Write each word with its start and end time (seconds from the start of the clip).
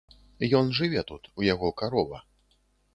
Ён 0.59 0.71
жыве 0.79 1.05
тут, 1.13 1.31
у 1.43 1.47
яго 1.53 1.73
карова. 1.83 2.27